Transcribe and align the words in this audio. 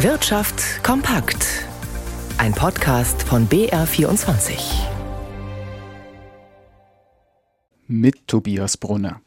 Wirtschaft 0.00 0.84
kompakt. 0.84 1.64
Ein 2.36 2.52
Podcast 2.52 3.22
von 3.22 3.48
BR24. 3.48 4.58
Mit 7.86 8.28
Tobias 8.28 8.76
Brunner. 8.76 9.22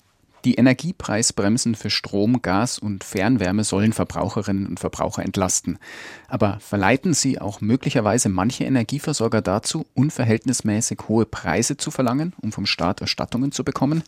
Die 0.46 0.54
Energiepreisbremsen 0.54 1.74
für 1.74 1.90
Strom, 1.90 2.44
Gas 2.44 2.78
und 2.78 3.04
Fernwärme 3.04 3.64
sollen 3.64 3.94
Verbraucherinnen 3.94 4.68
und 4.68 4.80
Verbraucher 4.80 5.24
entlasten. 5.24 5.80
Aber 6.28 6.60
verleiten 6.60 7.16
sie 7.16 7.42
auch 7.42 7.62
möglicherweise 7.62 8.30
manche 8.30 8.66
Energieversorger 8.66 9.42
dazu, 9.42 9.88
unverhältnismäßig 9.96 11.00
hohe 11.08 11.26
Preise 11.26 11.78
zu 11.78 11.90
verlangen, 11.90 12.36
um 12.44 12.52
vom 12.52 12.68
Staat 12.68 13.02
Erstattungen 13.02 13.52
zu 13.52 13.64
bekommen? 13.64 14.04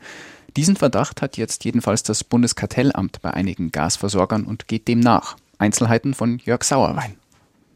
Diesen 0.56 0.76
Verdacht 0.76 1.24
hat 1.24 1.38
jetzt 1.38 1.66
jedenfalls 1.66 2.04
das 2.04 2.24
Bundeskartellamt 2.24 3.20
bei 3.24 3.32
einigen 3.32 3.72
Gasversorgern 3.72 4.44
und 4.44 4.68
geht 4.68 4.88
dem 4.88 5.00
nach. 5.00 5.38
Einzelheiten 5.62 6.14
von 6.14 6.40
Jörg 6.40 6.64
Sauerwein. 6.64 7.21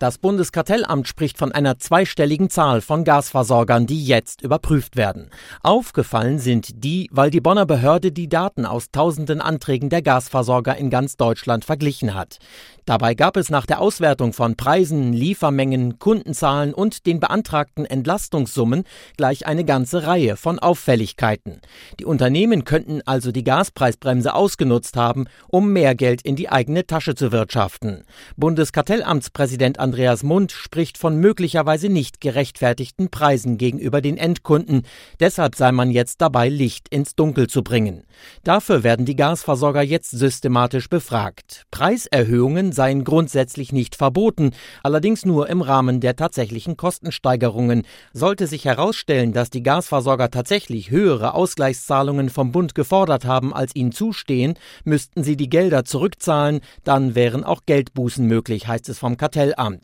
Das 0.05 0.20
Bundeskartellamt 0.20 1.08
spricht 1.08 1.40
von 1.40 1.52
einer 1.52 1.80
zweistelligen 1.80 2.52
Zahl 2.52 2.82
von 2.82 3.05
Gasversorgern, 3.05 3.88
die 3.88 4.05
jetzt 4.05 4.44
überprüft 4.44 4.98
werden. 4.98 5.31
Aufgefallen 5.64 6.38
sind 6.38 6.84
die, 6.84 7.09
weil 7.12 7.31
die 7.31 7.41
Bonner 7.41 7.66
Behörde 7.66 8.12
die 8.12 8.30
Daten 8.30 8.68
aus 8.68 8.91
tausenden 8.91 9.41
Anträgen 9.41 9.90
der 9.90 10.04
Gasversorger 10.04 10.78
in 10.78 10.91
ganz 10.91 11.18
Deutschland 11.18 11.66
verglichen 11.66 12.14
hat. 12.14 12.38
Dabei 12.86 13.16
gab 13.16 13.36
es 13.36 13.50
nach 13.50 13.66
der 13.66 13.81
Auswertung 13.81 14.31
von 14.31 14.55
Preisen, 14.55 15.12
Liefermengen, 15.12 15.98
Kundenzahlen 15.98 16.72
und 16.72 17.08
den 17.08 17.20
beantragten 17.20 17.84
Entlastungssummen 17.84 18.84
gleich 19.17 19.48
eine 19.48 19.66
ganze 19.66 20.06
Reihe 20.06 20.38
von 20.38 20.59
Auffälligkeiten. 20.59 21.62
Die 22.00 22.06
Unternehmen 22.06 22.64
könnten 22.64 23.02
also 23.08 23.31
die 23.31 23.44
Gaspreisbremse 23.44 24.36
ausgenutzt 24.36 24.98
haben, 24.98 25.26
um 25.48 25.73
mehr 25.73 25.95
Geld 25.95 26.22
in 26.22 26.36
die 26.36 26.50
eigene 26.50 26.86
Tasche 26.86 27.16
zu 27.16 27.31
wirtschaften. 27.31 28.03
Bundeskartellamtspräsident 28.38 29.80
Andreas 29.80 29.95
Mund 30.23 30.52
spricht 30.52 30.97
von 30.97 31.17
möglicherweise 31.17 31.89
nicht 31.89 32.22
gerechtfertigten 32.22 33.09
Preisen 33.09 33.58
gegenüber 33.58 34.02
den 34.02 34.17
Endkunden. 34.17 34.83
Deshalb 35.19 35.56
sei 35.56 35.72
man 35.72 35.92
jetzt 35.92 36.22
dabei, 36.22 36.50
Licht 36.50 36.89
ins 36.89 37.16
Dunkel 37.16 37.47
zu 37.47 37.64
bringen. 37.64 38.03
Dafür 38.44 38.84
werden 38.84 39.06
die 39.06 39.16
Gasversorger 39.16 39.81
jetzt 39.81 40.11
systematisch 40.11 40.89
befragt. 40.89 41.64
Preiserhöhungen 41.72 42.72
seien 42.72 43.03
grundsätzlich 43.03 43.72
nicht 43.72 43.95
verboten, 43.95 44.52
allerdings 44.84 45.25
nur 45.25 45.50
im 45.50 45.61
Rahmen 45.61 46.00
der 46.00 46.16
tatsächlichen 46.16 46.78
Kostensteigerungen. 46.78 47.84
Sollte 48.14 48.47
sich 48.47 48.66
herausstellen, 48.66 49.34
dass 49.34 49.50
die 49.50 49.64
Gasversorger 49.64 50.30
tatsächlich 50.30 50.91
höhere 50.91 51.34
Ausgleichszahlungen 51.34 52.30
vom 52.30 52.52
Bund 52.52 52.75
gefordert 52.75 53.25
haben, 53.25 53.53
als 53.53 53.75
ihnen 53.75 53.91
zustehen, 53.91 54.56
müssten 54.84 55.23
sie 55.23 55.38
die 55.38 55.50
Gelder 55.50 55.86
zurückzahlen, 55.86 56.62
dann 56.84 57.16
wären 57.16 57.44
auch 57.44 57.62
Geldbußen 57.66 58.25
möglich, 58.25 58.67
heißt 58.67 58.89
es 58.89 59.00
vom 59.00 59.17
Kartellamt. 59.17 59.75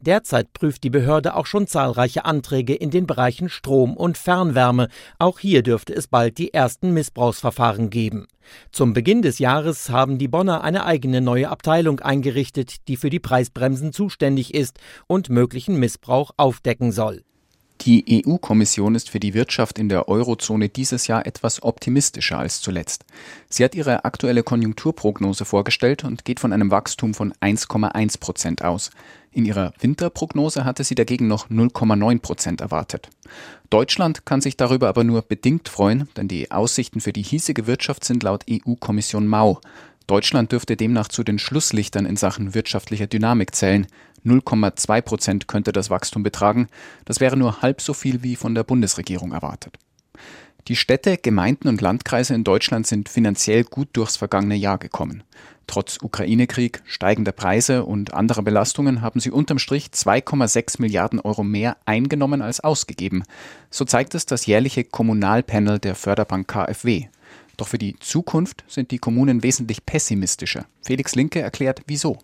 Derzeit 0.00 0.52
prüft 0.52 0.84
die 0.84 0.90
Behörde 0.90 1.34
auch 1.34 1.46
schon 1.46 1.66
zahlreiche 1.66 2.24
Anträge 2.24 2.74
in 2.74 2.90
den 2.90 3.06
Bereichen 3.06 3.48
Strom 3.48 3.96
und 3.96 4.18
Fernwärme. 4.18 4.88
Auch 5.18 5.38
hier 5.38 5.62
dürfte 5.62 5.94
es 5.94 6.06
bald 6.06 6.38
die 6.38 6.54
ersten 6.54 6.92
Missbrauchsverfahren 6.92 7.90
geben. 7.90 8.26
Zum 8.72 8.92
Beginn 8.92 9.22
des 9.22 9.38
Jahres 9.38 9.90
haben 9.90 10.18
die 10.18 10.28
Bonner 10.28 10.62
eine 10.62 10.84
eigene 10.84 11.20
neue 11.20 11.48
Abteilung 11.48 12.00
eingerichtet, 12.00 12.88
die 12.88 12.96
für 12.96 13.10
die 13.10 13.20
Preisbremsen 13.20 13.92
zuständig 13.92 14.54
ist 14.54 14.78
und 15.06 15.30
möglichen 15.30 15.78
Missbrauch 15.78 16.32
aufdecken 16.36 16.92
soll. 16.92 17.22
Die 17.80 18.24
EU-Kommission 18.26 18.94
ist 18.94 19.10
für 19.10 19.20
die 19.20 19.34
Wirtschaft 19.34 19.78
in 19.78 19.88
der 19.88 20.08
Eurozone 20.08 20.68
dieses 20.68 21.06
Jahr 21.06 21.26
etwas 21.26 21.62
optimistischer 21.62 22.38
als 22.38 22.60
zuletzt. 22.60 23.04
Sie 23.48 23.64
hat 23.64 23.74
ihre 23.74 24.04
aktuelle 24.04 24.42
Konjunkturprognose 24.42 25.44
vorgestellt 25.44 26.04
und 26.04 26.24
geht 26.24 26.40
von 26.40 26.52
einem 26.52 26.70
Wachstum 26.70 27.12
von 27.14 27.34
1,1 27.34 28.20
Prozent 28.20 28.64
aus. 28.64 28.90
In 29.32 29.44
ihrer 29.44 29.72
Winterprognose 29.80 30.64
hatte 30.64 30.84
sie 30.84 30.94
dagegen 30.94 31.26
noch 31.26 31.50
0,9 31.50 32.20
Prozent 32.20 32.60
erwartet. 32.60 33.10
Deutschland 33.68 34.24
kann 34.24 34.40
sich 34.40 34.56
darüber 34.56 34.88
aber 34.88 35.02
nur 35.02 35.22
bedingt 35.22 35.68
freuen, 35.68 36.08
denn 36.16 36.28
die 36.28 36.52
Aussichten 36.52 37.00
für 37.00 37.12
die 37.12 37.22
hiesige 37.22 37.66
Wirtschaft 37.66 38.04
sind 38.04 38.22
laut 38.22 38.44
EU-Kommission 38.48 39.26
mau. 39.26 39.60
Deutschland 40.06 40.52
dürfte 40.52 40.76
demnach 40.76 41.08
zu 41.08 41.24
den 41.24 41.38
Schlusslichtern 41.38 42.04
in 42.04 42.16
Sachen 42.16 42.54
wirtschaftlicher 42.54 43.06
Dynamik 43.06 43.54
zählen. 43.54 43.86
0,2 44.24 45.00
Prozent 45.02 45.48
könnte 45.48 45.72
das 45.72 45.90
Wachstum 45.90 46.22
betragen. 46.22 46.68
Das 47.04 47.20
wäre 47.20 47.36
nur 47.36 47.62
halb 47.62 47.80
so 47.80 47.94
viel 47.94 48.22
wie 48.22 48.36
von 48.36 48.54
der 48.54 48.64
Bundesregierung 48.64 49.32
erwartet. 49.32 49.78
Die 50.68 50.76
Städte, 50.76 51.18
Gemeinden 51.18 51.68
und 51.68 51.82
Landkreise 51.82 52.34
in 52.34 52.42
Deutschland 52.42 52.86
sind 52.86 53.10
finanziell 53.10 53.64
gut 53.64 53.88
durchs 53.92 54.16
vergangene 54.16 54.54
Jahr 54.54 54.78
gekommen. 54.78 55.22
Trotz 55.66 55.98
Ukraine-Krieg, 56.00 56.82
steigender 56.86 57.32
Preise 57.32 57.84
und 57.84 58.14
anderer 58.14 58.42
Belastungen 58.42 59.02
haben 59.02 59.20
sie 59.20 59.30
unterm 59.30 59.58
Strich 59.58 59.88
2,6 59.88 60.80
Milliarden 60.80 61.20
Euro 61.20 61.42
mehr 61.42 61.76
eingenommen 61.84 62.42
als 62.42 62.60
ausgegeben. 62.60 63.24
So 63.70 63.84
zeigt 63.84 64.14
es 64.14 64.26
das 64.26 64.46
jährliche 64.46 64.84
Kommunalpanel 64.84 65.78
der 65.78 65.94
Förderbank 65.94 66.48
KfW. 66.48 67.08
Doch 67.56 67.68
für 67.68 67.78
die 67.78 67.96
Zukunft 68.00 68.64
sind 68.66 68.90
die 68.90 68.98
Kommunen 68.98 69.42
wesentlich 69.42 69.84
pessimistischer. 69.86 70.66
Felix 70.82 71.14
Linke 71.14 71.40
erklärt, 71.40 71.82
wieso. 71.86 72.18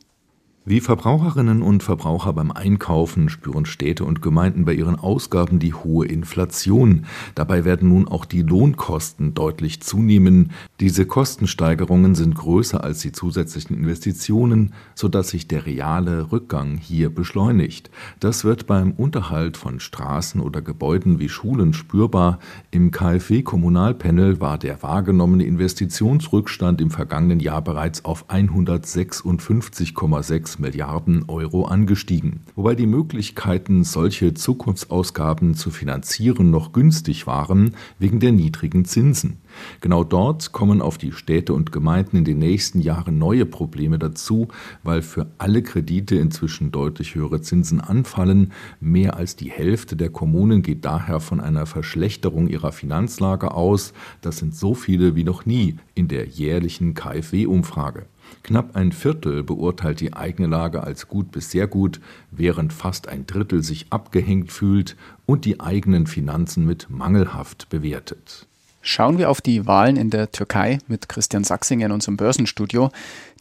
Wie 0.67 0.83
Verbraucherinnen 0.83 1.63
und 1.63 1.83
Verbraucher 1.83 2.35
beim 2.35 2.51
Einkaufen 2.51 3.31
spüren 3.31 3.65
Städte 3.65 4.05
und 4.05 4.21
Gemeinden 4.21 4.67
bei 4.67 4.75
ihren 4.75 4.97
Ausgaben 4.97 5.59
die 5.59 5.73
hohe 5.73 6.07
Inflation. 6.07 7.07
Dabei 7.35 7.65
werden 7.65 7.89
nun 7.89 8.07
auch 8.07 8.27
die 8.27 8.43
Lohnkosten 8.43 9.33
deutlich 9.33 9.81
zunehmen. 9.81 10.51
Diese 10.79 11.07
Kostensteigerungen 11.07 12.15
sind 12.15 12.35
größer 12.35 12.85
als 12.85 13.01
die 13.01 13.13
zusätzlichen 13.13 13.75
Investitionen, 13.75 14.75
sodass 14.95 15.31
sich 15.31 15.49
der 15.49 15.65
reale 15.65 16.31
Rückgang 16.31 16.77
hier 16.77 17.09
beschleunigt. 17.09 17.91
Das 18.21 18.45
wird 18.45 18.67
beim 18.67 18.93
Unterhalt 18.93 19.57
von 19.57 19.81
Straßen 19.81 20.43
oder 20.43 20.61
Gebäuden 20.61 21.19
wie 21.19 21.31
Schulen 21.31 21.73
spürbar. 21.73 22.39
Im 22.71 22.91
KfW-Kommunalpanel 22.91 24.43
war 24.43 24.59
der 24.59 24.83
wahrgenommene 24.83 25.45
Investitionsrückstand 25.45 26.83
im 26.83 26.91
vergangenen 26.91 27.41
Jahr 27.41 27.63
bereits 27.63 28.05
auf 28.05 28.29
156,6 28.29 30.50
Milliarden 30.59 31.25
Euro 31.29 31.65
angestiegen, 31.65 32.41
wobei 32.57 32.75
die 32.75 32.87
Möglichkeiten, 32.87 33.85
solche 33.85 34.35
Zukunftsausgaben 34.35 35.55
zu 35.55 35.71
finanzieren, 35.71 36.51
noch 36.51 36.73
günstig 36.73 37.27
waren 37.27 37.75
wegen 37.99 38.21
der 38.21 38.33
niedrigen 38.33 38.85
Zinsen. 38.85 39.39
Genau 39.81 40.05
dort 40.05 40.53
kommen 40.53 40.81
auf 40.81 40.99
die 40.99 41.13
Städte 41.13 41.55
und 41.55 41.73
Gemeinden 41.73 42.17
in 42.19 42.25
den 42.25 42.39
nächsten 42.39 42.81
Jahren 42.81 43.19
neue 43.19 43.47
Probleme 43.47 43.99
dazu, 43.99 44.49
weil 44.83 45.03
für 45.03 45.27
alle 45.39 45.63
Kredite 45.63 46.17
inzwischen 46.17 46.71
deutlich 46.71 47.15
höhere 47.15 47.41
Zinsen 47.41 47.81
anfallen. 47.81 48.53
Mehr 48.81 49.17
als 49.17 49.37
die 49.37 49.51
Hälfte 49.51 49.97
der 49.97 50.11
Kommunen 50.11 50.63
geht 50.63 50.85
daher 50.85 51.21
von 51.21 51.41
einer 51.41 51.67
Verschlechterung 51.67 52.49
ihrer 52.49 52.73
Finanzlage 52.73 53.53
aus. 53.53 53.93
Das 54.21 54.39
sind 54.39 54.55
so 54.55 54.75
viele 54.75 55.17
wie 55.17 55.25
noch 55.25 55.47
nie 55.47 55.77
in 55.95 56.09
der 56.09 56.27
jährlichen 56.27 56.95
KfW-Umfrage. 56.95 58.07
Knapp 58.43 58.77
ein 58.77 58.93
Viertel 58.93 59.43
beurteilt 59.43 60.01
die 60.01 60.15
eigene 60.15 60.49
Lage 60.49 60.83
als 60.83 61.09
gut 61.09 61.31
bis 61.31 61.51
sehr 61.51 61.67
gut, 61.67 62.01
während 62.31 62.73
fast 62.73 63.09
ein 63.09 63.27
Drittel 63.27 63.63
sich 63.63 63.87
abgehängt 63.91 64.53
fühlt 64.53 64.97
und 65.27 65.45
die 65.45 65.61
eigenen 65.61 66.07
Finanzen 66.07 66.67
mit 66.67 66.89
mangelhaft 66.91 67.69
bewertet. 67.69 68.47
Schauen 68.83 69.19
wir 69.19 69.29
auf 69.29 69.43
die 69.43 69.67
Wahlen 69.67 69.97
in 69.97 70.09
der 70.09 70.33
Türkei 70.33 70.79
mit 70.89 71.09
Christian 71.09 71.45
Sachsinger 71.45 71.87
in 71.87 71.93
unserem 71.93 72.17
Börsenstudio. 72.17 72.91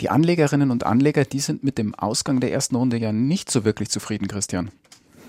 Die 0.01 0.09
Anlegerinnen 0.09 0.69
und 0.69 0.85
Anleger, 0.85 1.23
die 1.23 1.39
sind 1.39 1.63
mit 1.63 1.77
dem 1.77 1.95
Ausgang 1.95 2.41
der 2.41 2.51
ersten 2.51 2.75
Runde 2.75 2.97
ja 2.97 3.13
nicht 3.13 3.49
so 3.49 3.63
wirklich 3.63 3.89
zufrieden, 3.89 4.27
Christian. 4.27 4.69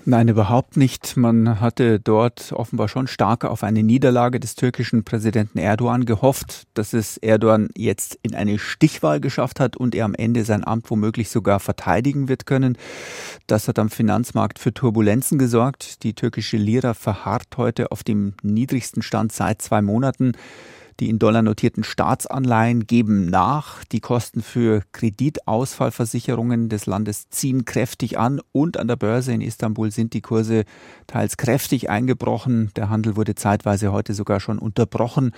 Nein, 0.03 0.29
überhaupt 0.29 0.77
nicht. 0.77 1.15
Man 1.15 1.59
hatte 1.59 1.99
dort 1.99 2.53
offenbar 2.53 2.87
schon 2.87 3.05
stark 3.05 3.45
auf 3.45 3.63
eine 3.63 3.83
Niederlage 3.83 4.39
des 4.39 4.55
türkischen 4.55 5.03
Präsidenten 5.03 5.59
Erdogan 5.59 6.05
gehofft, 6.05 6.63
dass 6.73 6.93
es 6.93 7.17
Erdogan 7.17 7.69
jetzt 7.77 8.17
in 8.23 8.33
eine 8.33 8.57
Stichwahl 8.57 9.19
geschafft 9.19 9.59
hat 9.59 9.77
und 9.77 9.93
er 9.93 10.05
am 10.05 10.15
Ende 10.15 10.43
sein 10.43 10.65
Amt 10.65 10.89
womöglich 10.89 11.29
sogar 11.29 11.59
verteidigen 11.59 12.29
wird 12.29 12.47
können. 12.47 12.79
Das 13.45 13.67
hat 13.67 13.77
am 13.77 13.91
Finanzmarkt 13.91 14.57
für 14.57 14.73
Turbulenzen 14.73 15.37
gesorgt. 15.37 16.01
Die 16.01 16.15
türkische 16.15 16.57
Lira 16.57 16.95
verharrt 16.95 17.57
heute 17.57 17.91
auf 17.91 18.03
dem 18.03 18.33
niedrigsten 18.41 19.03
Stand 19.03 19.31
seit 19.31 19.61
zwei 19.61 19.83
Monaten. 19.83 20.31
Die 20.99 21.09
in 21.09 21.19
Dollar 21.19 21.41
notierten 21.41 21.83
Staatsanleihen 21.83 22.85
geben 22.85 23.25
nach. 23.25 23.83
Die 23.85 23.99
Kosten 23.99 24.41
für 24.41 24.83
Kreditausfallversicherungen 24.91 26.69
des 26.69 26.85
Landes 26.85 27.29
ziehen 27.29 27.65
kräftig 27.65 28.19
an 28.19 28.41
und 28.51 28.77
an 28.77 28.87
der 28.87 28.95
Börse 28.95 29.33
in 29.33 29.41
Istanbul 29.41 29.91
sind 29.91 30.13
die 30.13 30.21
Kurse 30.21 30.65
teils 31.07 31.37
kräftig 31.37 31.89
eingebrochen. 31.89 32.71
Der 32.75 32.89
Handel 32.89 33.15
wurde 33.15 33.35
zeitweise 33.35 33.91
heute 33.91 34.13
sogar 34.13 34.39
schon 34.39 34.59
unterbrochen. 34.59 35.31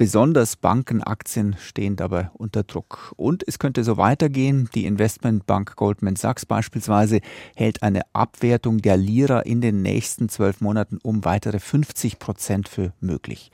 Besonders 0.00 0.56
Bankenaktien 0.56 1.56
stehen 1.60 1.94
dabei 1.94 2.30
unter 2.32 2.62
Druck. 2.62 3.12
Und 3.18 3.46
es 3.46 3.58
könnte 3.58 3.84
so 3.84 3.98
weitergehen. 3.98 4.70
Die 4.74 4.86
Investmentbank 4.86 5.76
Goldman 5.76 6.16
Sachs 6.16 6.46
beispielsweise 6.46 7.20
hält 7.54 7.82
eine 7.82 8.00
Abwertung 8.14 8.78
der 8.78 8.96
Lira 8.96 9.40
in 9.40 9.60
den 9.60 9.82
nächsten 9.82 10.30
zwölf 10.30 10.62
Monaten 10.62 11.00
um 11.02 11.26
weitere 11.26 11.58
50 11.58 12.18
Prozent 12.18 12.70
für 12.70 12.94
möglich. 13.02 13.52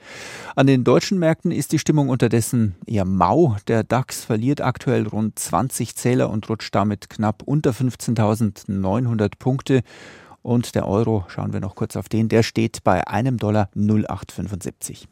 An 0.55 0.67
den 0.67 0.85
deutschen 0.85 1.19
Märkten 1.19 1.51
ist 1.51 1.73
die 1.73 1.79
Stimmung 1.79 2.07
unterdessen 2.07 2.75
eher 2.85 3.03
mau. 3.03 3.57
Der 3.67 3.83
DAX 3.83 4.23
verliert 4.23 4.61
aktuell 4.61 5.05
rund 5.05 5.37
20 5.37 5.97
Zähler 5.97 6.29
und 6.29 6.47
rutscht 6.47 6.73
damit 6.73 7.09
knapp 7.09 7.43
unter 7.43 7.71
15.900 7.71 9.33
Punkte. 9.37 9.81
Und 10.43 10.75
der 10.75 10.87
Euro, 10.87 11.25
schauen 11.27 11.51
wir 11.51 11.59
noch 11.59 11.75
kurz 11.75 11.97
auf 11.97 12.07
den, 12.07 12.29
der 12.29 12.41
steht 12.41 12.85
bei 12.85 13.05
einem 13.05 13.35
Dollar 13.35 13.69
0,875. 13.73 15.09